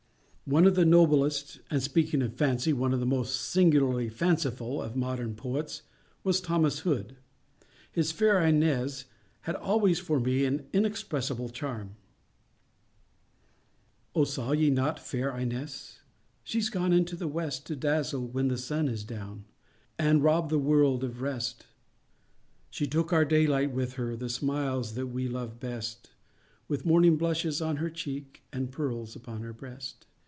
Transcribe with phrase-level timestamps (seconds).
[0.51, 5.83] One of the noblest—and, speaking of Fancy—one of the most singularly fanciful of modern poets,
[6.25, 7.15] was Thomas Hood.
[7.89, 9.05] His "Fair Ines"
[9.43, 11.95] had always for me an inexpressible charm:—
[14.13, 16.01] O saw ye not fair Ines?
[16.43, 19.45] She's gone into the West, To dazzle when the sun is down,
[19.97, 21.65] And rob the world of rest;
[22.69, 26.09] She took our daylight with her, The smiles that we love best,
[26.67, 30.07] With morning blushes on her cheek, And pearls upon her breast.